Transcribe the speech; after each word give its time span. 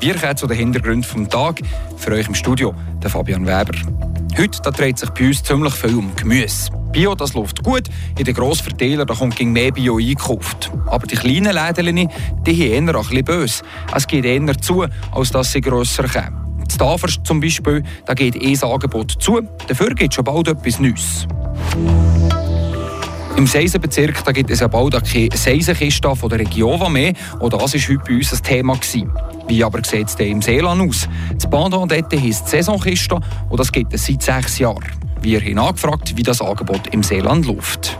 Wir 0.00 0.14
kommen 0.14 0.36
zu 0.36 0.46
den 0.46 0.56
Hintergründen 0.56 1.02
vom 1.02 1.28
Tag. 1.28 1.60
Für 1.96 2.12
euch 2.12 2.28
im 2.28 2.34
Studio 2.34 2.72
der 3.02 3.10
Fabian 3.10 3.44
Weber. 3.44 3.76
Heute 4.38 4.60
dreht 4.70 4.96
sich 4.96 5.10
bei 5.10 5.26
uns 5.26 5.42
ziemlich 5.42 5.74
viel 5.74 5.96
um 5.96 6.14
Gemüse. 6.14 6.70
Bio, 6.92 7.16
das 7.16 7.34
läuft 7.34 7.64
gut. 7.64 7.88
In 8.16 8.24
den 8.24 8.34
Grossverteilern 8.34 9.08
kommt 9.08 9.34
gegen 9.34 9.52
mehr 9.52 9.72
Bio 9.72 9.98
eingekauft. 9.98 10.70
Aber 10.86 11.04
die 11.04 11.16
kleinen 11.16 11.52
Läden, 11.52 12.08
die 12.46 12.52
haben 12.52 12.88
eher 12.88 12.94
ein 12.96 13.02
bisschen 13.02 13.24
böse. 13.24 13.64
Es 13.92 14.06
geht 14.06 14.24
eher 14.24 14.60
zu, 14.60 14.86
als 15.10 15.32
dass 15.32 15.50
sie 15.50 15.60
grösser 15.60 16.06
kommen. 16.06 16.60
In 16.60 16.68
Tafers 16.68 17.18
zum 17.24 17.40
Beispiel, 17.40 17.82
da 18.06 18.14
geht 18.14 18.36
eh 18.36 18.52
das 18.52 18.62
Angebot 18.62 19.16
zu. 19.18 19.40
Dafür 19.66 19.88
gibt 19.94 20.12
es 20.12 20.14
schon 20.14 20.24
bald 20.24 20.46
etwas 20.46 20.78
Neues. 20.78 21.26
Im 23.38 23.46
Seisenbezirk 23.46 24.24
da 24.24 24.32
gibt 24.32 24.50
es 24.50 24.58
ja 24.58 24.66
bald 24.66 24.94
keine 25.04 25.28
Seisenkiste 25.32 26.16
von 26.16 26.28
der 26.28 26.40
Region 26.40 26.92
mehr. 26.92 27.12
Und 27.38 27.52
das 27.52 27.60
war 27.60 27.68
heute 27.68 28.02
bei 28.04 28.16
uns 28.16 28.32
ein 28.32 28.42
Thema. 28.42 28.74
Gewesen. 28.74 29.12
Wie 29.46 29.62
aber 29.62 29.80
sieht 29.84 30.08
es 30.08 30.16
im 30.16 30.42
Seeland 30.42 30.82
aus? 30.82 31.08
Das 31.38 31.48
dort 31.48 32.12
heisst 32.20 32.48
Saisonkiste 32.48 33.20
und 33.48 33.60
das 33.60 33.70
gibt 33.70 33.94
es 33.94 34.06
seit 34.06 34.22
sechs 34.24 34.58
Jahren. 34.58 34.90
Wir 35.22 35.40
haben 35.40 35.56
angefragt, 35.56 36.16
wie 36.16 36.24
das 36.24 36.42
Angebot 36.42 36.88
im 36.90 37.04
Seeland 37.04 37.46
läuft. 37.46 37.96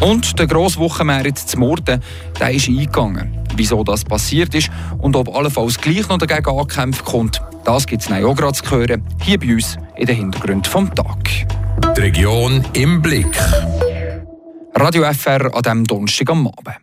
Und 0.00 0.38
der 0.38 0.46
grosse 0.46 0.78
Wochenmarkt 0.78 1.36
zu 1.36 1.58
Morden 1.58 2.02
der 2.40 2.50
ist 2.50 2.68
eingegangen. 2.68 3.36
Wieso 3.54 3.84
das 3.84 4.04
passiert 4.04 4.54
ist 4.54 4.70
und 5.00 5.14
ob 5.16 5.36
allenfalls 5.36 5.78
gleich 5.78 6.08
noch 6.08 6.16
dagegen 6.16 6.48
angekämpft 6.48 7.04
kommt, 7.04 7.42
das 7.66 7.86
gibt 7.86 8.00
es 8.00 8.10
auch 8.10 8.34
gerade 8.34 8.54
zu 8.54 8.70
hören, 8.70 9.04
hier 9.20 9.38
bei 9.38 9.52
uns 9.52 9.76
in 9.96 10.06
den 10.06 10.16
Hintergründen 10.16 10.64
vom 10.64 10.94
Tag. 10.94 11.46
Die 11.80 12.00
Region 12.00 12.64
im 12.72 13.02
Blick. 13.02 13.36
Radio 14.74 15.04
FR 15.12 15.54
an 15.54 15.62
diesem 15.62 15.84
Donnerstag 15.84 16.30
am 16.30 16.46
Abend. 16.46 16.76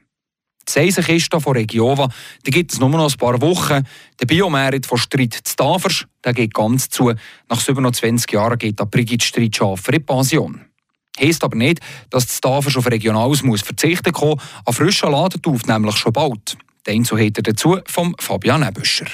Die 0.68 0.72
Seisenkiste 0.72 1.40
von 1.40 1.54
Regiova 1.54 2.10
die 2.46 2.52
gibt 2.52 2.74
es 2.74 2.80
nur 2.80 2.90
noch 2.90 3.12
ein 3.12 3.18
paar 3.18 3.42
Wochen. 3.42 3.84
Der 4.20 4.26
Biomerit 4.26 4.86
von 4.86 4.98
Streit 4.98 5.34
zu 5.34 5.56
Tafers 5.56 6.06
der 6.24 6.34
geht 6.34 6.54
ganz 6.54 6.90
zu. 6.90 7.14
Nach 7.50 7.60
27 7.60 8.32
Jahren 8.32 8.58
geht 8.58 8.80
der 8.80 8.86
Brigitte 8.86 9.26
Streitschafer 9.26 9.94
in 9.94 10.06
Pension. 10.06 10.62
Heißt 11.20 11.44
aber 11.44 11.56
nicht, 11.56 11.80
dass 12.10 12.28
die 12.28 12.42
Tafers 12.42 12.78
auf 12.78 12.90
Regionales 12.90 13.44
muss 13.44 13.62
verzichten 13.62 14.14
kann. 14.14 14.40
An 14.66 14.74
frischen 14.74 15.12
Laden 15.12 15.42
nämlich 15.68 15.98
schon 15.98 16.14
bald. 16.14 16.58
Den 16.88 17.04
er 17.06 17.30
dazu 17.32 17.80
vom 17.88 18.16
Fabian 18.20 18.64
Ebüscher. 18.64 19.08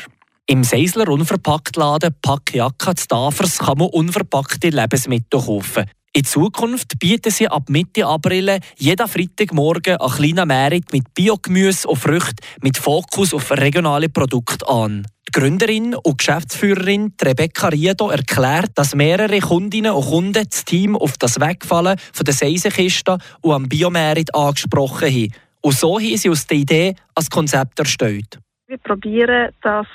Im 0.52 0.66
Seisler 0.66 1.08
Unverpacktladen 1.08 2.14
Packjacka 2.22 2.94
zu 2.94 3.08
Tafers 3.08 3.60
kann 3.60 3.78
man 3.78 3.88
unverpackte 3.88 4.68
Lebensmittel 4.68 5.40
kaufen. 5.40 5.86
In 6.12 6.26
Zukunft 6.26 7.00
bieten 7.00 7.32
sie 7.32 7.48
ab 7.48 7.70
Mitte 7.70 8.06
April 8.06 8.60
jeden 8.76 9.08
Freitagmorgen 9.08 9.96
einen 9.96 10.12
kleinen 10.12 10.48
Merit 10.50 10.92
mit 10.92 11.14
Biogemüse 11.14 11.88
und 11.88 11.96
Früchten 11.96 12.46
mit 12.62 12.78
Fokus 12.78 13.34
auf 13.34 13.50
regionale 13.52 14.10
Produkte 14.10 14.68
an. 14.68 15.08
Die 15.30 15.40
Gründerin 15.40 15.96
und 15.96 16.18
Geschäftsführerin 16.18 17.14
Rebecca 17.24 17.70
Riedo 17.70 18.10
erklärt, 18.10 18.72
dass 18.76 18.94
mehrere 18.94 19.40
Kundinnen 19.40 19.94
und 19.94 20.06
Kunden 20.06 20.34
das 20.34 20.66
Team 20.66 20.98
auf 20.98 21.18
das 21.18 21.40
Wegfallen 21.40 21.98
von 22.12 22.26
der 22.26 22.34
Seisenkiste 22.34 23.20
und 23.40 23.54
am 23.54 23.70
Biomerit 23.70 24.36
angesprochen 24.36 25.08
haben. 25.08 25.34
Und 25.62 25.76
so 25.78 25.98
haben 25.98 26.18
sie 26.18 26.30
aus 26.30 26.46
der 26.46 26.58
Idee 26.58 26.96
ein 27.16 27.26
Konzept 27.32 27.80
erstellt. 27.80 28.38
Wir 28.68 28.80
probieren 28.80 29.54
das 29.62 29.88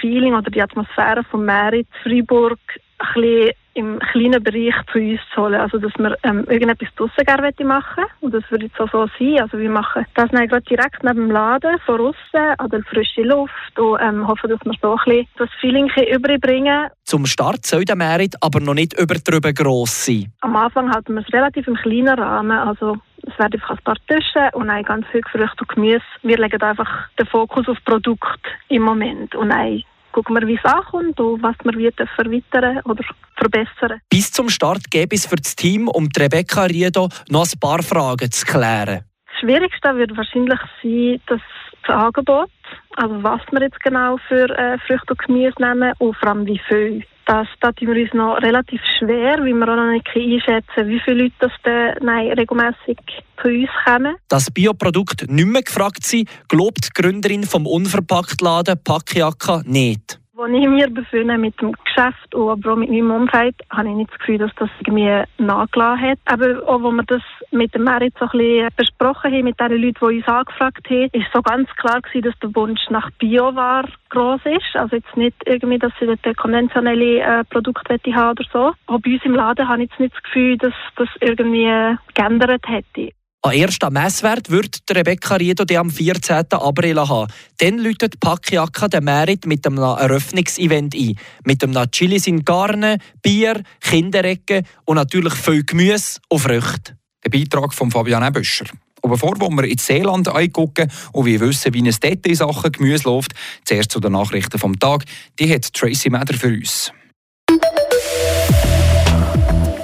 Feeling 0.00 0.34
oder 0.34 0.50
die 0.50 0.62
Atmosphäre 0.62 1.22
von 1.24 1.44
Merit 1.44 1.86
Freiburg 2.02 2.58
ein 2.98 3.22
bisschen 3.22 3.50
im 3.74 3.98
kleinen 3.98 4.42
Bereich 4.42 4.74
zu 4.92 4.98
uns 4.98 5.20
zu 5.34 5.42
holen. 5.42 5.60
Also, 5.60 5.78
dass 5.78 5.92
wir 5.98 6.16
ähm, 6.24 6.44
irgendetwas 6.48 6.88
draussen 6.96 7.24
gerne 7.24 7.52
machen 7.64 8.04
Und 8.20 8.34
das 8.34 8.42
würde 8.50 8.66
jetzt 8.66 8.78
auch 8.78 8.90
so 8.90 9.06
sein. 9.18 9.40
Also, 9.40 9.58
wir 9.58 9.70
machen 9.70 10.04
das 10.14 10.30
dann 10.30 10.46
gerade 10.46 10.64
direkt 10.64 11.02
neben 11.02 11.16
dem 11.16 11.30
Laden, 11.30 11.78
von 11.86 12.00
außen, 12.00 12.58
an 12.58 12.70
der 12.70 12.82
frischen 12.82 13.24
Luft 13.24 13.78
und 13.78 13.98
ähm, 14.00 14.26
hoffen, 14.28 14.50
dass 14.50 14.60
wir 14.64 14.72
so 14.80 14.94
ein 14.94 15.04
bisschen 15.04 15.28
das 15.38 15.48
Feeling 15.60 15.90
überbringen 16.12 16.88
Zum 17.04 17.24
Start 17.26 17.64
soll 17.64 17.84
der 17.84 17.96
Merit 17.96 18.34
aber 18.40 18.60
noch 18.60 18.74
nicht 18.74 18.98
übertrieben 18.98 19.54
gross 19.54 20.04
sein. 20.04 20.32
Am 20.40 20.54
Anfang 20.54 20.92
halten 20.92 21.14
wir 21.14 21.22
es 21.22 21.32
relativ 21.32 21.66
im 21.66 21.76
kleinen 21.76 22.18
Rahmen. 22.18 22.58
Also, 22.58 22.98
es 23.22 23.38
werden 23.38 23.54
einfach 23.54 23.70
ein 23.70 23.84
paar 23.84 23.96
Tische 24.08 24.50
und 24.54 24.70
ein 24.70 24.84
ganz 24.84 25.06
viel 25.08 25.22
Früchte 25.30 25.60
und 25.60 25.68
Gemüse. 25.68 26.02
Wir 26.22 26.38
legen 26.38 26.60
einfach 26.62 27.08
den 27.18 27.26
Fokus 27.26 27.68
auf 27.68 27.78
Produkt 27.84 28.40
im 28.68 28.82
Moment 28.82 29.34
und 29.34 29.50
ein 29.50 29.84
gucken 30.12 30.36
wir, 30.36 30.46
wie 30.46 30.58
es 30.62 30.64
ankommt 30.64 31.18
und 31.18 31.42
was 31.42 31.56
wir 31.64 31.72
wieder 31.72 32.06
verweitern 32.06 32.80
oder 32.84 33.02
verbessern. 33.36 34.00
Bis 34.10 34.30
zum 34.30 34.48
Start 34.48 34.90
gäbe 34.90 35.16
es 35.16 35.26
für 35.26 35.36
das 35.36 35.56
Team 35.56 35.88
um 35.88 36.08
Rebecca 36.16 36.64
Riedo 36.64 37.08
noch 37.28 37.46
ein 37.46 37.58
paar 37.58 37.82
Fragen 37.82 38.30
zu 38.30 38.44
klären. 38.44 39.04
Das 39.26 39.40
Schwierigste 39.40 39.96
wird 39.96 40.16
wahrscheinlich 40.16 40.60
sein, 40.82 41.20
dass 41.26 41.40
das 41.86 41.96
Angebot, 41.96 42.50
also 42.96 43.22
was 43.22 43.40
wir 43.50 43.62
jetzt 43.62 43.80
genau 43.80 44.18
für 44.28 44.48
äh, 44.50 44.78
Früchte 44.86 45.14
und 45.14 45.18
Gemüse 45.18 45.54
nehmen 45.58 45.92
und 45.98 46.16
vor 46.16 46.28
allem 46.28 46.46
wie 46.46 46.60
viel. 46.68 47.04
Das, 47.26 47.46
da 47.60 47.72
tun 47.72 47.88
wir 47.88 48.02
uns 48.02 48.12
noch 48.14 48.36
relativ 48.42 48.80
schwer, 48.98 49.38
weil 49.38 49.54
wir 49.54 49.68
auch 49.68 49.76
noch 49.76 49.92
nicht 49.92 50.06
einschätzen 50.08 50.88
wie 50.88 51.00
viele 51.00 51.24
Leute 51.24 51.34
das 51.38 51.52
dann, 51.62 51.94
nein, 52.02 52.32
regelmässig 52.32 52.98
zu 53.40 53.48
uns 53.48 53.68
kommen. 53.84 54.16
Dass 54.28 54.50
Bioprodukte 54.50 55.32
nicht 55.32 55.46
mehr 55.46 55.62
gefragt 55.62 56.04
sind, 56.04 56.28
glaubt 56.48 56.86
die 56.86 57.02
Gründerin 57.02 57.44
vom 57.44 57.66
Unverpacktladen 57.66 58.76
Packjacka 58.82 59.62
nicht. 59.64 60.21
Als 60.42 60.52
ich 60.54 60.68
mir 60.68 60.90
befinde 60.90 61.38
mit 61.38 61.60
dem 61.60 61.70
Geschäft 61.70 62.34
und 62.34 62.50
aber 62.50 62.72
auch 62.72 62.76
mit 62.76 62.90
meinem 62.90 63.12
Umfeld, 63.12 63.54
habe 63.70 63.88
ich 63.88 63.94
nicht 63.94 64.10
das 64.10 64.18
Gefühl, 64.18 64.38
dass 64.38 64.50
das 64.56 64.70
irgendwie 64.80 65.22
nachgelassen 65.38 66.00
hat. 66.00 66.18
Aber 66.24 66.66
auch, 66.66 66.82
als 66.82 66.96
wir 66.96 67.02
das 67.04 67.22
mit 67.52 67.72
dem 67.76 67.84
Merit 67.84 68.12
so 68.18 68.24
ein 68.24 68.30
bisschen 68.32 68.68
besprochen 68.76 69.32
haben, 69.32 69.44
mit 69.44 69.60
den 69.60 69.70
Leuten, 69.70 69.98
die 70.00 70.16
uns 70.16 70.26
angefragt 70.26 70.90
haben, 70.90 71.10
ist 71.12 71.32
so 71.32 71.42
ganz 71.42 71.68
klar 71.76 72.00
gewesen, 72.00 72.22
dass 72.22 72.38
der 72.40 72.56
Wunsch 72.56 72.80
nach 72.90 73.08
Bioware 73.20 73.86
groß 74.08 74.40
ist. 74.46 74.74
Also 74.74 74.96
jetzt 74.96 75.16
nicht 75.16 75.36
irgendwie, 75.46 75.78
dass 75.78 75.92
sie 76.00 76.06
dort 76.06 76.36
konventionelle 76.36 77.20
äh, 77.20 77.44
Produkte 77.44 78.00
haben 78.12 78.30
oder 78.30 78.44
so. 78.52 78.72
Auch 78.92 79.00
bei 79.00 79.12
uns 79.12 79.24
im 79.24 79.36
Laden 79.36 79.68
habe 79.68 79.84
ich 79.84 79.90
jetzt 79.90 80.00
nicht 80.00 80.16
das 80.16 80.22
Gefühl, 80.24 80.58
dass 80.58 80.74
das 80.96 81.08
irgendwie 81.20 81.96
geändert 82.14 82.66
hätte. 82.66 83.12
An 83.44 83.54
ersten 83.54 83.92
Messwert 83.92 84.50
wird 84.50 84.82
Rebecca 84.88 85.34
Riedo 85.34 85.64
am 85.76 85.90
14. 85.90 86.44
April 86.52 87.00
haben. 87.00 87.32
Dann 87.58 87.78
läutet 87.78 88.20
Packjacka 88.20 88.86
den 88.86 89.02
Merit 89.02 89.46
mit 89.46 89.66
einem 89.66 89.78
Eröffnungsevent 89.78 90.94
ein. 90.94 91.18
Mit 91.44 91.64
einem 91.64 91.90
Chilis 91.90 92.28
in 92.28 92.44
Garne, 92.44 92.98
Bier, 93.20 93.64
Kinderecke 93.80 94.62
und 94.84 94.94
natürlich 94.94 95.34
viel 95.34 95.64
Gemüse 95.64 96.20
und 96.28 96.38
Früchte. 96.38 96.96
Der 97.24 97.30
Beitrag 97.30 97.74
von 97.74 97.90
Fabian 97.90 98.22
Ebüscher. 98.22 98.66
Und 99.00 99.10
bevor 99.10 99.34
wir 99.40 99.64
ins 99.64 99.86
Seeland 99.88 100.28
eingucken 100.28 100.88
und 101.10 101.26
wir 101.26 101.40
wissen, 101.40 101.74
wie 101.74 101.88
es 101.88 101.98
dort 101.98 102.24
in 102.24 102.36
Sachen 102.36 102.70
Gemüse 102.70 103.08
läuft, 103.08 103.32
zuerst 103.64 103.90
zu 103.90 103.98
den 103.98 104.12
Nachrichten 104.12 104.60
vom 104.60 104.78
Tag. 104.78 105.02
Die 105.40 105.52
hat 105.52 105.72
Tracy 105.72 106.10
Meder 106.10 106.34
für 106.34 106.46
uns. 106.46 106.92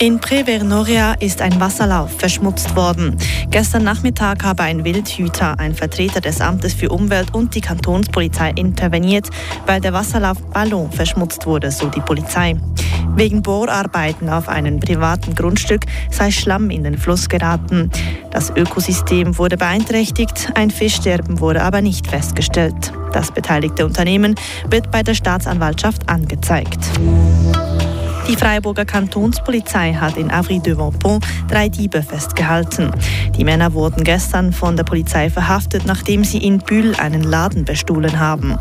In 0.00 0.20
Prevernoria 0.20 1.14
ist 1.14 1.42
ein 1.42 1.59
Wasserlauf 1.59 2.12
verschmutzt 2.19 2.76
worden. 2.76 3.16
Gestern 3.50 3.82
Nachmittag 3.82 4.44
habe 4.44 4.62
ein 4.62 4.84
Wildhüter, 4.84 5.59
ein 5.59 5.75
Vertreter 5.75 6.20
des 6.20 6.41
Amtes 6.41 6.72
für 6.72 6.91
Umwelt 6.91 7.34
und 7.34 7.56
die 7.56 7.60
Kantonspolizei 7.60 8.53
interveniert, 8.54 9.28
weil 9.66 9.81
der 9.81 9.92
Wasserlauf 9.92 10.41
Ballon 10.53 10.92
verschmutzt 10.92 11.47
wurde, 11.47 11.72
so 11.72 11.88
die 11.88 12.00
Polizei. 12.00 12.54
Wegen 13.16 13.42
Bohrarbeiten 13.42 14.28
auf 14.28 14.48
einem 14.48 14.78
privaten 14.78 15.34
Grundstück 15.34 15.82
sei 16.12 16.30
Schlamm 16.30 16.70
in 16.70 16.84
den 16.84 16.97
Fluss 16.97 17.28
geraten. 17.28 17.91
Das 18.30 18.50
Ökosystem 18.50 19.36
wurde 19.36 19.56
beeinträchtigt, 19.56 20.53
ein 20.54 20.70
Fischsterben 20.70 21.41
wurde 21.41 21.62
aber 21.62 21.80
nicht 21.80 22.06
festgestellt. 22.06 22.92
Das 23.12 23.32
beteiligte 23.32 23.84
Unternehmen 23.84 24.36
wird 24.70 24.92
bei 24.92 25.03
der 25.03 25.15
Staatsanwaltschaft 25.15 26.09
angezeigt. 26.09 26.78
Die 28.28 28.37
Freiburger 28.37 28.84
Kantonspolizei 28.84 29.94
hat 29.94 30.19
in 30.19 30.31
Avry-de-Vampont 30.31 31.25
drei 31.49 31.71
Diebe 31.71 32.03
festgehalten. 32.03 32.91
Die 33.34 33.44
Männer 33.44 33.72
wurden 33.72 34.05
gestern 34.05 34.53
von 34.53 34.77
der 34.77 34.84
Polizei 34.84 35.31
verhaftet, 35.31 35.87
nachdem 35.87 36.25
sie 36.25 36.37
in 36.39 36.59
Bühl 36.59 36.95
einen 36.97 37.22
Laden 37.22 37.65
bestohlen 37.65 38.21
haben. 38.21 38.59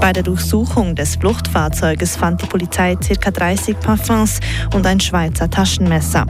Bei 0.00 0.14
der 0.14 0.22
Durchsuchung 0.22 0.94
des 0.94 1.16
Fluchtfahrzeuges 1.16 2.16
fand 2.16 2.40
die 2.40 2.46
Polizei 2.46 2.96
ca. 2.96 3.30
30 3.30 3.78
Parfums 3.78 4.40
und 4.74 4.86
ein 4.86 5.00
Schweizer 5.00 5.50
Taschenmesser. 5.50 6.24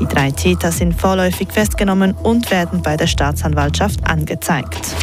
Die 0.00 0.06
drei 0.06 0.30
Täter 0.30 0.70
sind 0.70 0.94
vorläufig 0.94 1.48
festgenommen 1.50 2.12
und 2.22 2.52
werden 2.52 2.82
bei 2.82 2.96
der 2.96 3.08
Staatsanwaltschaft 3.08 4.08
angezeigt. 4.08 4.94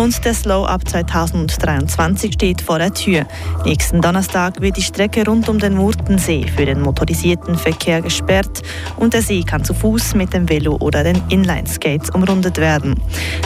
Und 0.00 0.24
der 0.24 0.32
Slow 0.32 0.66
Up 0.66 0.88
2023 0.88 2.32
steht 2.32 2.62
vor 2.62 2.78
der 2.78 2.94
Tür. 2.94 3.26
Nächsten 3.66 4.00
Donnerstag 4.00 4.62
wird 4.62 4.78
die 4.78 4.82
Strecke 4.82 5.26
rund 5.26 5.46
um 5.50 5.58
den 5.58 5.76
Murtensee 6.10 6.44
für 6.56 6.66
den 6.66 6.80
motorisierten 6.80 7.54
Verkehr 7.54 8.02
gesperrt 8.02 8.62
und 8.96 9.14
der 9.14 9.22
See 9.22 9.44
kann 9.44 9.62
zu 9.62 9.74
Fuß 9.74 10.16
mit 10.16 10.34
dem 10.34 10.48
Velo 10.48 10.76
oder 10.80 11.04
den 11.04 11.22
Inline-Skates 11.28 12.10
umrundet 12.10 12.58
werden. 12.58 13.00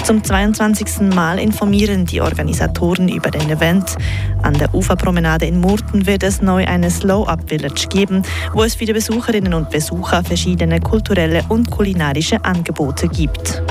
Zum 0.05 0.25
22. 0.25 1.15
Mal 1.15 1.39
informieren 1.39 2.07
die 2.07 2.23
Organisatoren 2.23 3.11
über 3.11 3.31
den 3.31 3.51
Event. 3.51 3.97
An 4.43 4.55
der 4.55 4.75
Uferpromenade 4.75 5.45
in 5.45 5.61
Murten 5.61 6.07
wird 6.07 6.23
es 6.23 6.41
neu 6.41 6.65
eine 6.67 6.91
Slow 6.91 7.29
Up 7.29 7.51
Village 7.51 7.87
geben, 7.91 8.23
wo 8.55 8.63
es 8.63 8.77
für 8.77 8.87
die 8.87 8.95
Besucherinnen 8.95 9.53
und 9.53 9.69
Besucher 9.69 10.25
verschiedene 10.25 10.81
kulturelle 10.81 11.45
und 11.51 11.71
kulinarische 11.71 12.43
Angebote 12.47 13.09
gibt. 13.09 13.63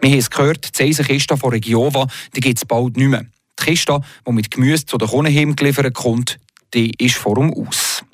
Wir 0.00 0.10
haben 0.10 0.18
es 0.18 0.28
gehört, 0.28 0.76
die 0.76 0.82
Eisenkiste 0.82 1.36
von 1.36 1.50
Regiova 1.50 2.08
gibt 2.32 2.58
es 2.58 2.64
bald 2.64 2.96
nicht 2.96 3.10
mehr. 3.10 3.26
Die 3.60 3.64
Kiste, 3.64 4.00
die 4.26 4.32
mit 4.32 4.50
Gemüse 4.50 4.86
zu 4.86 4.98
den 4.98 5.08
Kunden 5.08 5.56
geliefert 5.56 5.94
kommt, 5.94 6.38
die 6.74 6.92
ist 6.98 7.16
vor 7.16 7.36
dem 7.36 7.52
Aus. 7.52 8.04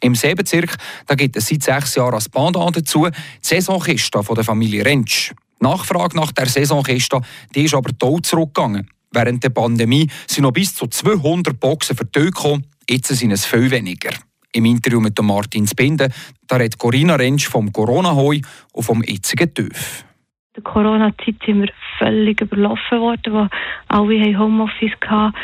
Im 0.00 0.14
Seebezirk 0.14 0.76
da 1.06 1.14
gibt 1.14 1.36
es 1.36 1.48
seit 1.48 1.62
sechs 1.62 1.94
Jahren 1.96 2.14
ein 2.14 2.30
Pendant 2.30 2.76
dazu, 2.76 3.08
die 3.08 3.12
Saisonkiste 3.40 4.22
von 4.22 4.34
der 4.34 4.44
Familie 4.44 4.84
Rentsch. 4.84 5.32
Die 5.60 5.64
Nachfrage 5.64 6.16
nach 6.16 6.32
der 6.32 6.46
Saisonkiste 6.46 7.20
die 7.54 7.64
ist 7.64 7.74
aber 7.74 7.90
toll 7.98 8.22
zurückgegangen. 8.22 8.88
Während 9.10 9.42
der 9.42 9.50
Pandemie 9.50 10.08
sind 10.26 10.42
noch 10.42 10.52
bis 10.52 10.74
zu 10.74 10.86
200 10.86 11.58
Boxen 11.58 11.96
gekommen, 12.12 12.66
jetzt 12.88 13.08
sind 13.08 13.32
es 13.32 13.46
viel 13.46 13.70
weniger. 13.70 14.10
Im 14.52 14.64
Interview 14.64 15.00
mit 15.00 15.20
Martin 15.20 15.66
Spinde 15.66 16.10
da 16.46 16.56
redet 16.56 16.78
Corinna 16.78 17.16
Rentsch 17.16 17.46
vom 17.46 17.72
Corona-Heu 17.72 18.40
und 18.72 18.82
vom 18.82 19.02
jetzigen 19.02 19.52
TÜV. 19.52 20.04
In 20.56 20.62
der 20.62 20.72
Corona-Zeit 20.72 21.36
sind 21.44 21.60
wir 21.60 21.72
völlig 21.98 22.40
überlaufen 22.40 23.00
worden, 23.00 23.32
wo 23.32 23.48
alle 23.88 24.38
Homeoffice 24.38 24.92
hatten. 25.06 25.34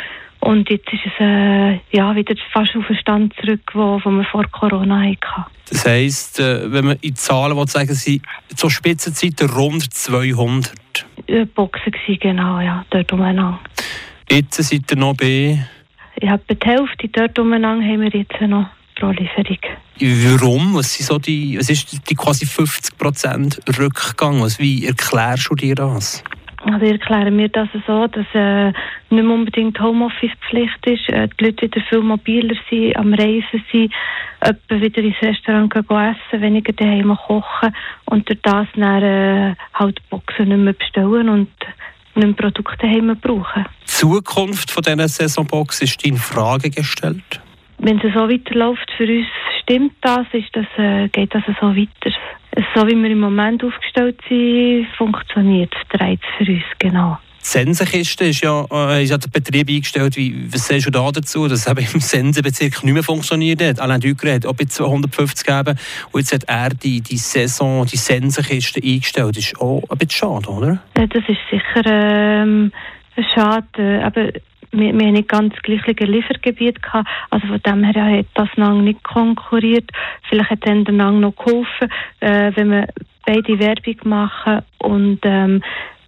Und 0.45 0.69
jetzt 0.69 0.93
ist 0.93 1.01
es 1.07 1.13
äh, 1.21 1.81
ja, 1.91 2.15
wieder 2.15 2.35
fast 2.53 2.77
auf 2.77 2.87
den 2.87 2.97
Stand 2.99 3.35
zurück, 3.41 3.63
wo, 3.73 3.99
wo 4.05 4.11
wir 4.11 4.25
vor 4.25 4.45
Corona 4.49 5.01
hatten. 5.01 5.45
Das 5.71 5.87
heisst, 5.87 6.39
äh, 6.39 6.71
wenn 6.71 6.85
man 6.85 6.99
in 7.01 7.17
Zahlen 7.17 7.57
will, 7.57 7.67
sagen 7.67 7.95
Sie, 7.95 8.21
zur 8.55 8.71
Spitzenzeiten 8.71 9.49
rund 9.49 9.91
200? 9.95 11.07
Ja, 11.29 11.45
Boxen 11.47 11.93
gewesen, 11.93 12.19
genau, 12.21 12.61
ja, 12.61 12.85
dort 12.91 13.11
umeinander. 13.15 13.59
Jetzt 14.31 14.63
seid 14.63 14.91
ihr 14.91 14.99
noch 14.99 15.17
bei? 15.17 15.67
Ja, 16.21 16.35
etwa 16.35 16.55
die 16.55 16.67
Hälfte 16.67 17.09
dort 17.09 17.39
umeinander 17.39 17.87
haben 17.87 18.03
wir 18.03 18.11
jetzt 18.11 18.39
noch 18.43 18.67
pro 18.97 19.13
Lieferung. 19.13 19.59
Warum? 19.99 20.75
Was, 20.75 20.93
sind 20.93 21.07
so 21.07 21.19
die, 21.19 21.59
was 21.59 21.71
ist 21.71 22.11
die 22.11 22.15
quasi 22.15 22.45
50% 22.45 23.79
Rückgang? 23.79 24.43
Was, 24.43 24.59
wie 24.59 24.85
erklärst 24.85 25.49
du 25.49 25.55
dir 25.55 25.75
das? 25.75 26.23
Also 26.65 26.87
erklären 26.87 27.37
wir 27.37 27.49
das 27.49 27.69
so, 27.87 28.07
dass 28.07 28.27
äh, 28.33 28.69
nicht 28.69 28.75
mehr 29.11 29.35
unbedingt 29.35 29.79
Homeoffice-Pflicht 29.79 30.87
ist, 30.87 31.09
äh, 31.11 31.29
die 31.39 31.45
Leute 31.45 31.63
wieder 31.63 31.83
viel 31.89 32.01
mobiler 32.01 32.57
sind, 32.71 32.97
am 32.97 33.13
Reisen 33.13 33.63
sind, 33.71 33.93
etwa 34.41 34.81
wieder 34.81 35.03
ins 35.03 35.21
Restaurant 35.21 35.73
gehen 35.73 35.85
essen, 35.91 36.43
weniger 36.43 36.73
daheim 36.73 37.17
kochen 37.27 37.75
und 38.07 38.29
durch 38.29 38.41
das 38.43 38.67
dann 38.75 39.03
äh, 39.03 39.55
halt 39.75 40.01
Boxen 40.09 40.49
nicht 40.49 40.59
mehr 40.59 40.73
bestellen 40.73 41.29
und 41.29 41.51
nicht 42.15 42.27
mehr 42.27 42.35
Produkte 42.35 42.87
daheim 42.87 43.15
brauchen. 43.21 43.67
Die 43.83 43.87
Zukunft 43.87 44.71
von 44.71 44.83
dieser 44.83 45.09
Saisonbox 45.09 45.83
ist 45.83 46.05
in 46.07 46.17
Frage 46.17 46.71
gestellt? 46.71 47.41
Wenn 47.77 47.99
es 47.99 48.15
so 48.15 48.29
weiterläuft, 48.29 48.91
für 48.97 49.05
uns 49.05 49.27
stimmt 49.63 49.93
das, 50.01 50.27
ist 50.33 50.49
das, 50.53 50.67
äh, 50.79 51.09
geht 51.09 51.35
das 51.35 51.43
so 51.61 51.77
weiter 51.77 52.11
so 52.75 52.87
wie 52.87 52.95
wir 52.95 53.11
im 53.11 53.21
Moment 53.21 53.65
aufgestellt 53.65 54.21
sind, 54.29 54.87
funktioniert 54.97 55.73
es 55.75 56.19
für 56.39 56.53
uns, 56.53 56.63
genau. 56.79 57.19
Die 57.45 57.51
Sensenkiste 57.51 58.25
ist 58.25 58.41
ja, 58.41 58.65
äh, 58.73 59.05
ist 59.05 59.11
ja 59.11 59.19
der 59.19 59.29
Betrieb 59.29 59.69
eingestellt. 59.69 60.17
Wie, 60.17 60.51
was 60.51 60.67
sagst 60.67 60.87
du 60.87 60.91
da 60.91 61.11
dazu, 61.11 61.47
dass 61.47 61.61
es 61.61 61.67
eben 61.67 61.87
im 61.93 62.01
Sensenbezirk 62.01 62.83
nicht 62.83 62.95
mehr 62.95 63.03
funktioniert 63.03 63.63
hat? 63.63 63.81
Alain 63.81 64.01
Ducre 64.01 64.33
hat 64.33 64.47
auch 64.47 64.55
bei 64.55 64.65
250 64.65 65.47
gegeben 65.47 65.79
und 66.11 66.21
jetzt 66.21 66.33
hat 66.33 66.45
er 66.45 66.71
die, 66.71 67.03
die 67.03 67.19
Saison, 67.19 67.85
die 67.85 67.99
Sensenkiste 67.99 68.81
eingestellt. 68.83 69.37
Das 69.37 69.45
ist 69.45 69.61
auch 69.61 69.83
ein 69.91 69.99
bisschen 69.99 70.11
schade, 70.11 70.49
oder? 70.49 70.83
Ja, 70.97 71.07
das 71.07 71.23
ist 71.29 71.39
sicher 71.51 71.83
ähm, 71.85 72.73
schade. 73.35 74.03
Aber 74.05 74.33
wir, 74.73 74.93
wir 74.93 75.07
haben 75.07 75.13
nicht 75.13 75.29
ganz 75.29 75.55
gleiche 75.63 75.93
Liefergebiet 76.05 76.83
gehabt. 76.83 77.09
Also 77.31 77.47
von 77.47 77.61
dem 77.63 77.85
her 77.85 78.19
hat 78.19 78.27
das 78.35 78.49
Nang 78.57 78.85
nicht 78.85 79.03
konkurriert. 79.03 79.91
Vielleicht 80.29 80.51
hat 80.51 80.67
dann 80.67 80.85
der 80.85 80.95
Nang 80.95 81.21
noch 81.21 81.37
geholfen, 81.37 81.91
äh, 82.21 82.53
wenn 82.55 82.71
wir 82.71 82.89
beide 83.27 83.59
Werbung 83.59 83.97
machen 84.05 84.63
und 84.79 85.21
ähm, 85.23 85.63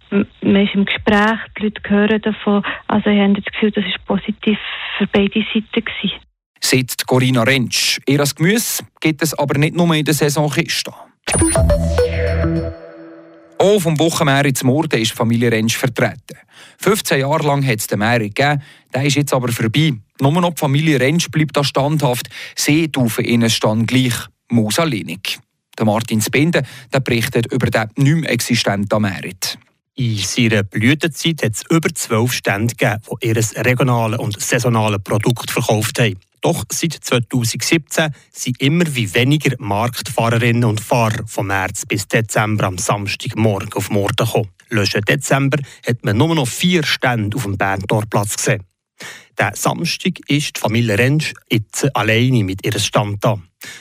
man 0.09 0.65
ist 0.65 0.73
im 0.73 0.85
Gespräch, 0.85 1.39
die 1.57 1.63
Leute 1.63 1.81
hören 1.89 2.21
davon. 2.21 2.63
Also 2.87 3.09
ich 3.09 3.19
habe 3.19 3.33
das 3.33 3.45
Gefühl, 3.45 3.71
das 3.71 3.85
ist 3.85 4.05
positiv 4.05 4.57
für 4.97 5.07
beide 5.07 5.43
Seiten 5.53 5.65
gewesen. 5.73 6.15
Sagt 6.61 7.05
Corinna 7.05 7.43
Rentsch. 7.43 7.99
Ihr 8.07 8.23
Gemüse 8.35 8.83
gibt 9.01 9.21
es 9.21 9.37
aber 9.37 9.57
nicht 9.59 9.75
nur 9.75 9.93
in 9.93 10.05
der 10.05 10.13
Saisonkiste. 10.13 10.91
Auch 13.59 13.79
vom 13.79 13.97
Wochenmerit 13.97 14.57
zum 14.57 14.67
Morden 14.67 15.01
ist 15.01 15.13
Familie 15.13 15.51
Rentsch 15.51 15.77
vertreten. 15.77 16.37
15 16.77 17.21
Jahre 17.21 17.47
lang 17.47 17.65
hat 17.65 17.79
es 17.79 17.87
den 17.87 17.99
Merit 17.99 18.35
gegeben, 18.35 18.61
der 18.93 19.03
ist 19.03 19.15
jetzt 19.15 19.33
aber 19.33 19.51
vorbei. 19.51 19.93
Nur 20.19 20.31
noch 20.33 20.53
die 20.53 20.59
Familie 20.59 20.99
Rentsch 20.99 21.29
bleibt 21.31 21.57
da 21.57 21.63
standhaft. 21.63 22.29
Sie 22.55 22.87
taufen 22.91 23.25
ihnen 23.25 23.49
stand 23.49 23.87
gleich 23.87 24.13
Musalinig. 24.49 25.39
Der 25.77 25.85
Martin 25.85 26.21
Spinde 26.21 26.63
der 26.93 26.99
berichtet 26.99 27.51
über 27.51 27.67
den 27.67 27.89
nicht 27.95 28.15
mehr 28.15 28.31
existenten 28.31 29.01
Merit. 29.01 29.57
In 29.95 30.17
seiner 30.17 30.61
Blütezeit 30.61 31.43
hat 31.43 31.55
es 31.55 31.63
über 31.71 31.89
zwölf 31.93 32.31
Stände 32.33 32.75
gegeben, 32.75 33.01
die 33.23 33.27
ihr 33.27 33.65
regionales 33.65 34.19
und 34.19 34.39
saisonales 34.39 35.01
Produkt 35.03 35.49
verkauft 35.49 35.99
haben. 35.99 36.19
Doch 36.41 36.63
seit 36.71 36.93
2017 36.93 38.13
sind 38.31 38.61
immer 38.61 38.85
wie 38.95 39.13
weniger 39.13 39.55
Marktfahrerinnen 39.59 40.63
und 40.63 40.81
Fahrer 40.81 41.25
vom 41.25 41.47
März 41.47 41.85
bis 41.85 42.07
Dezember 42.07 42.65
am 42.65 42.77
Samstagmorgen 42.77 43.73
auf 43.73 43.89
Morden 43.89 44.25
gekommen. 44.25 44.49
Letzten 44.69 45.01
Dezember 45.01 45.59
hat 45.85 46.03
man 46.03 46.17
nur 46.17 46.35
noch 46.35 46.47
vier 46.47 46.83
Stände 46.83 47.37
auf 47.37 47.43
dem 47.43 47.57
Berntorplatz 47.57 48.37
gesehen. 48.37 48.63
Der 49.37 49.51
Samstag 49.55 50.19
ist 50.27 50.57
die 50.57 50.59
Familie 50.59 50.97
Rentsch 50.97 51.33
jetzt 51.51 51.95
alleine 51.95 52.43
mit 52.43 52.65
ihrem 52.65 52.79
Stand 52.79 53.23
da. 53.23 53.37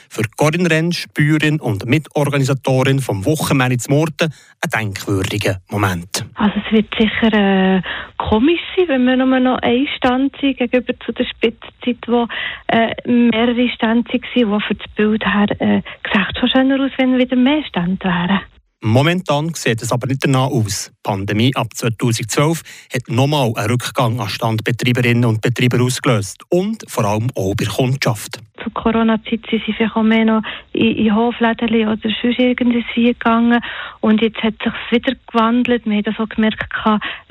Für 0.08 0.22
Corinne 0.36 0.70
Rentsch, 0.70 1.06
Bäuerin 1.14 1.60
und 1.60 1.86
Mitorganisatorin 1.86 3.00
vom 3.00 3.24
Wochenmärz 3.24 3.88
Morten, 3.88 4.32
ein 4.60 4.70
denkwürdiger 4.70 5.60
Moment. 5.70 6.24
Also 6.34 6.54
es 6.64 6.72
wird 6.72 6.94
sicher 6.98 7.32
äh, 7.32 7.82
komisch 8.16 8.60
sein, 8.76 8.88
wenn 8.88 9.04
wir 9.04 9.16
nur 9.16 9.40
noch 9.40 9.58
ein 9.58 9.86
Stand 9.96 10.34
sind 10.40 10.56
gegenüber 10.56 10.94
zu 11.04 11.12
der 11.12 11.26
Spitzzeit, 11.26 11.98
wo 12.06 12.26
äh, 12.68 12.94
mehrere 13.06 13.68
Stände 13.68 14.10
waren, 14.10 14.20
die 14.34 14.66
für 14.66 14.74
das 14.74 14.94
Bild 14.94 15.24
her 15.24 15.60
äh, 15.60 15.82
gesagt 16.02 16.38
schon 16.38 16.48
schöner 16.48 16.84
aus, 16.84 16.92
wenn 16.96 17.18
wieder 17.18 17.36
mehr 17.36 17.62
Stände 17.64 18.04
wären. 18.04 18.40
Momentan 18.82 19.54
sieht 19.54 19.80
es 19.80 19.90
aber 19.90 20.06
nicht 20.06 20.24
danach 20.24 20.48
aus. 20.48 20.92
Die 20.92 21.00
Pandemie 21.02 21.50
ab 21.56 21.68
2012 21.74 22.62
hat 22.92 23.08
nochmal 23.08 23.52
einen 23.56 23.70
Rückgang 23.70 24.20
an 24.20 24.28
Standbetreiberinnen 24.28 25.24
und 25.24 25.40
Betreiber 25.40 25.82
ausgelöst 25.82 26.42
und 26.50 26.84
vor 26.86 27.04
allem 27.06 27.28
auch 27.34 27.54
bei 27.54 27.64
der 27.64 27.72
Kundschaft. 27.72 28.38
Zur 28.62 28.72
Corona-Zeit 28.74 29.40
sind 29.50 29.62
sie 29.64 29.72
vielleicht 29.72 29.96
auch 29.96 30.02
mehr 30.02 30.24
noch 30.24 30.42
in, 30.72 30.96
in 30.96 31.14
Hofläden 31.14 31.88
oder 31.88 31.98
sonst 32.22 32.38
irgendwas 32.38 32.84
gegangen 32.94 33.60
und 34.00 34.20
jetzt 34.20 34.42
hat 34.42 34.54
sich 34.62 34.72
wieder 34.90 35.16
gewandelt. 35.32 35.86
Wir 35.86 35.96
haben 35.96 36.02
das 36.02 36.18
auch 36.18 36.28
gemerkt, 36.28 36.66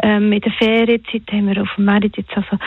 ähm, 0.01 0.31
in 0.31 0.41
der 0.41 0.51
Ferienzeit 0.53 1.31
haben 1.31 1.47
wir 1.47 1.61
auf 1.61 1.69
dem 1.75 1.85
Markt 1.85 2.17
jetzt 2.17 2.35
also 2.35 2.57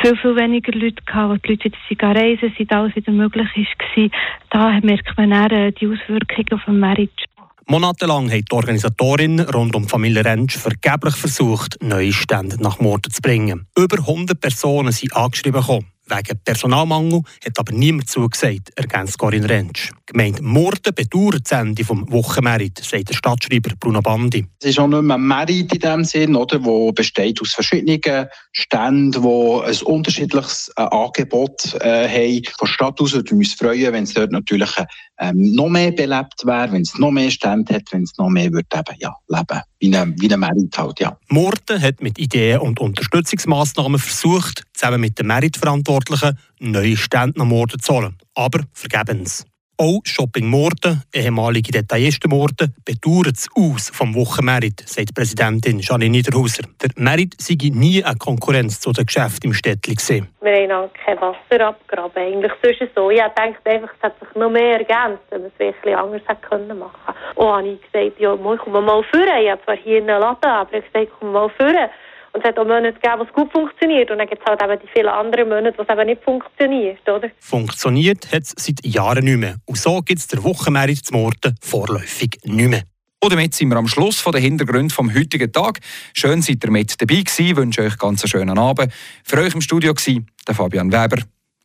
viel, 0.00 0.16
viel 0.16 0.36
weniger 0.36 0.72
Leute 0.72 1.02
gehabt, 1.04 1.30
wo 1.30 1.36
die 1.36 1.52
Leute 1.52 1.72
wieder 1.88 2.08
reisen 2.08 2.54
sind, 2.56 2.72
alles 2.72 2.96
wieder 2.96 3.12
möglich 3.12 3.48
war. 3.56 4.08
Da 4.50 4.80
merkt 4.80 5.16
man 5.16 5.30
dann 5.30 5.50
äh, 5.50 5.72
die 5.72 5.86
Auswirkungen 5.86 6.52
auf 6.52 6.64
dem 6.64 6.80
Markt. 6.80 7.28
Monatelang 7.66 8.30
hat 8.30 8.50
die 8.50 8.54
Organisatorin 8.54 9.40
rund 9.40 9.74
um 9.76 9.88
Familie 9.88 10.24
Rentsch 10.24 10.56
vergeblich 10.56 11.14
versucht, 11.14 11.78
neue 11.80 12.12
Stände 12.12 12.60
nach 12.60 12.80
Morden 12.80 13.12
zu 13.12 13.22
bringen. 13.22 13.66
Über 13.78 13.98
100 13.98 14.40
Personen 14.40 14.92
sind 14.92 15.14
angeschrieben 15.14 15.60
gekommen. 15.60 15.86
Wegen 16.06 16.40
Personalmangel 16.44 17.22
hat 17.44 17.58
aber 17.58 17.72
niemand 17.72 18.10
zugesagt, 18.10 18.70
ergänzt 18.74 19.18
Corinne 19.18 19.48
Rentsch. 19.48 19.92
Gemeint 20.06 20.42
Morden 20.42 20.92
bedauert 20.94 21.42
das 21.44 21.58
Ende 21.58 21.84
vom 21.84 22.10
Wochenmerit, 22.10 22.78
sagt 22.78 23.10
der 23.10 23.14
Stadtschreiber 23.14 23.70
Bruno 23.78 24.02
Bandi. 24.02 24.44
Es 24.60 24.70
ist 24.70 24.80
auch 24.80 24.88
nicht 24.88 25.00
mehr 25.02 25.16
ein 25.16 25.22
Merit 25.22 25.72
in 25.72 25.78
dem 25.78 26.04
Sinn, 26.04 26.34
oder, 26.34 26.62
wo 26.64 26.92
besteht 26.92 27.40
aus 27.40 27.52
verschiedenen 27.52 28.26
Ständen, 28.50 29.22
die 29.22 29.62
ein 29.64 29.82
unterschiedliches 29.84 30.72
äh, 30.76 30.82
Angebot 30.82 31.74
äh, 31.80 32.08
haben. 32.08 32.42
Von 32.58 32.68
Stadt 32.68 33.00
aus 33.00 33.12
würden 33.12 33.30
wir 33.30 33.36
uns 33.38 33.54
freuen, 33.54 33.92
wenn 33.92 34.04
es 34.04 34.14
dort 34.14 34.32
natürlich 34.32 34.74
ähm, 35.22 35.54
noch 35.54 35.68
mehr 35.68 35.92
belebt 35.92 36.44
wäre, 36.44 36.72
wenn 36.72 36.82
es 36.82 36.98
noch 36.98 37.12
mehr 37.12 37.30
Stände 37.30 37.74
hat, 37.74 37.84
wenn 37.92 38.02
es 38.02 38.12
noch 38.18 38.28
mehr 38.28 38.52
würde 38.52 38.66
eben, 38.74 38.96
ja, 38.98 39.14
leben 39.28 39.62
ein, 39.94 40.14
wie 40.20 40.32
ein 40.32 40.40
Merit 40.40 40.76
halt, 40.76 41.00
ja. 41.00 41.16
Morden 41.28 41.80
hat 41.80 42.02
mit 42.02 42.18
Ideen 42.18 42.58
und 42.58 42.80
Unterstützungsmaßnahmen 42.80 43.98
versucht, 43.98 44.64
zusammen 44.74 45.00
mit 45.00 45.18
den 45.18 45.28
Merit-Verantwortlichen 45.28 46.38
neue 46.58 46.96
Stände 46.96 47.38
nach 47.38 47.46
Morden 47.46 47.80
zu 47.80 47.94
holen. 47.94 48.18
Aber 48.34 48.60
vergebens. 48.72 49.44
Auch 49.82 50.00
Shopping 50.04 50.46
Morden, 50.46 51.02
ehemalige 51.12 51.72
Detaillisten 51.72 52.30
Morden, 52.30 52.72
bedauert 52.84 53.36
es 53.36 53.48
aus 53.56 53.90
vom 53.92 54.14
Wochenmerit, 54.14 54.80
sagt 54.88 55.12
Präsidentin 55.12 55.80
Janine 55.80 56.10
Niederhauser. 56.10 56.62
Der 56.80 56.90
Merit 56.94 57.34
sei 57.40 57.56
nie 57.58 58.04
eine 58.04 58.14
Konkurrenz 58.14 58.78
zu 58.78 58.92
den 58.92 59.06
Geschäften 59.06 59.50
im 59.50 59.54
Städtchen 59.54 59.96
gesehen. 59.96 60.28
Wir 60.40 60.68
haben 60.68 60.70
auch 60.70 60.90
kein 61.04 61.20
Wasser 61.20 61.66
abgraben. 61.66 62.12
Eigentlich 62.14 62.52
sonst 62.62 62.94
so. 62.94 63.10
Ich 63.10 63.18
denke 63.36 63.58
einfach, 63.64 63.90
es 63.92 64.02
hat 64.04 64.14
sich 64.20 64.32
noch 64.36 64.50
mehr 64.50 64.78
ergänzt, 64.78 65.24
wenn 65.30 65.40
man 65.40 65.50
es 65.52 65.58
wirklich 65.58 65.96
anders 65.96 66.22
hätte 66.28 66.48
können 66.48 66.78
machen. 66.78 67.14
Und 67.34 67.48
habe 67.48 67.68
ich 67.70 67.92
gesagt, 67.92 68.20
ja, 68.20 68.34
ich 68.34 68.60
komme 68.60 68.80
mal 68.82 69.02
führen. 69.10 69.42
Ich 69.42 69.50
habe 69.50 69.64
zwar 69.64 69.76
hier 69.76 69.96
einen 69.96 70.06
Laden, 70.06 70.48
aber 70.48 70.74
ich 70.74 70.84
habe 70.84 70.92
gesagt, 70.92 71.12
komm 71.18 71.32
mal 71.32 71.50
führen. 71.58 71.90
Und 72.34 72.40
es 72.40 72.44
hat 72.44 72.58
auch 72.58 72.64
Monate 72.64 72.94
gegeben, 72.94 73.14
wo 73.18 73.22
es 73.24 73.32
gut 73.32 73.52
funktioniert. 73.52 74.10
Und 74.10 74.18
dann 74.18 74.26
gibt 74.26 74.40
es 74.40 74.46
halt 74.46 74.62
eben 74.62 74.80
die 74.82 74.88
vielen 74.92 75.08
anderen 75.08 75.48
Monate, 75.48 75.76
wo 75.76 75.82
es 75.82 75.88
eben 75.88 76.06
nicht 76.06 76.22
funktioniert, 76.22 77.08
oder? 77.08 77.30
Funktioniert 77.38 78.32
hat 78.32 78.42
es 78.42 78.54
seit 78.56 78.84
Jahren 78.84 79.24
nicht 79.24 79.36
mehr. 79.36 79.56
Und 79.66 79.76
so 79.76 80.00
gibt 80.00 80.20
es 80.20 80.28
der 80.28 80.42
Wochenmerit 80.42 81.04
zum 81.04 81.20
Morten 81.20 81.54
vorläufig 81.60 82.38
nicht 82.44 82.70
mehr. 82.70 82.82
Und 83.22 83.32
damit 83.32 83.54
sind 83.54 83.68
wir 83.68 83.76
am 83.76 83.86
Schluss 83.86 84.18
von 84.18 84.32
den 84.32 84.42
Hintergründen 84.42 84.90
vom 84.90 85.14
heutigen 85.14 85.52
Tag. 85.52 85.78
Schön 86.12 86.42
seid 86.42 86.64
ihr 86.64 86.70
mit 86.70 87.00
dabei 87.00 87.20
gewesen. 87.20 87.46
Ich 87.46 87.56
wünsche 87.56 87.82
euch 87.82 87.96
ganz 87.96 88.22
einen 88.22 88.30
schönen 88.30 88.58
Abend. 88.58 88.92
Für 89.24 89.38
euch 89.38 89.54
im 89.54 89.60
Studio 89.60 89.92
war 89.92 90.22
der 90.48 90.54
Fabian 90.54 90.90
Weber. 90.90 91.22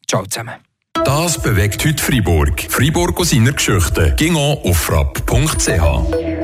Ciao 0.08 0.24
zusammen. 0.26 0.56
Das 1.04 1.42
bewegt 1.42 1.84
heute 1.86 2.04
Freiburg. 2.04 2.62
Freiburg 2.70 3.20
aus 3.20 3.32
seiner 3.32 3.54
Geschichte. 3.54 4.14
Ging 4.18 4.36
auf 4.36 4.78
frapp.ch. 4.78 6.37